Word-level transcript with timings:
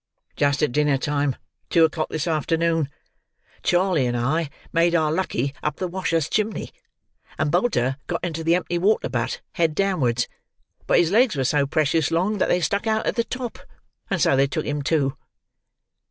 "Just 0.35 0.63
at 0.63 0.71
dinner 0.71 0.97
time—two 0.97 1.83
o'clock 1.85 2.09
this 2.09 2.25
afternoon. 2.25 2.89
Charley 3.61 4.07
and 4.07 4.17
I 4.17 4.49
made 4.73 4.95
our 4.95 5.11
lucky 5.11 5.53
up 5.61 5.75
the 5.75 5.87
wash 5.87 6.11
us 6.11 6.27
chimney, 6.27 6.71
and 7.37 7.51
Bolter 7.51 7.97
got 8.07 8.23
into 8.23 8.43
the 8.43 8.55
empty 8.55 8.79
water 8.79 9.09
butt, 9.09 9.41
head 9.51 9.75
downwards; 9.75 10.27
but 10.87 10.97
his 10.97 11.11
legs 11.11 11.35
were 11.35 11.43
so 11.43 11.67
precious 11.67 12.09
long 12.09 12.39
that 12.39 12.49
they 12.49 12.61
stuck 12.61 12.87
out 12.87 13.05
at 13.05 13.15
the 13.15 13.23
top, 13.23 13.59
and 14.09 14.19
so 14.19 14.35
they 14.35 14.47
took 14.47 14.65
him 14.65 14.81
too." 14.81 15.15